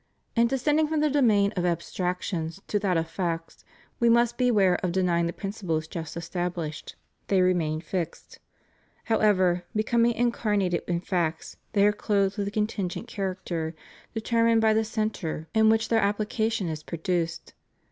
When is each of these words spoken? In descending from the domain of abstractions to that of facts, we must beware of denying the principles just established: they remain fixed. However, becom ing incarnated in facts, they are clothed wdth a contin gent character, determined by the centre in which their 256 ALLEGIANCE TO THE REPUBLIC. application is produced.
In 0.35 0.47
descending 0.47 0.87
from 0.87 1.01
the 1.01 1.11
domain 1.11 1.53
of 1.55 1.63
abstractions 1.63 2.59
to 2.67 2.79
that 2.79 2.97
of 2.97 3.07
facts, 3.07 3.63
we 3.99 4.09
must 4.09 4.35
beware 4.35 4.77
of 4.77 4.91
denying 4.91 5.27
the 5.27 5.31
principles 5.31 5.85
just 5.87 6.17
established: 6.17 6.95
they 7.27 7.39
remain 7.39 7.81
fixed. 7.81 8.39
However, 9.03 9.63
becom 9.77 10.07
ing 10.07 10.13
incarnated 10.13 10.81
in 10.87 11.01
facts, 11.01 11.57
they 11.73 11.85
are 11.85 11.93
clothed 11.93 12.37
wdth 12.37 12.47
a 12.47 12.51
contin 12.51 12.87
gent 12.87 13.07
character, 13.07 13.75
determined 14.15 14.59
by 14.59 14.73
the 14.73 14.83
centre 14.83 15.47
in 15.53 15.69
which 15.69 15.89
their 15.89 15.99
256 15.99 15.99
ALLEGIANCE 15.99 15.99
TO 15.99 15.99
THE 15.99 16.01
REPUBLIC. 16.01 16.07
application 16.09 16.69
is 16.69 16.81
produced. 16.81 17.53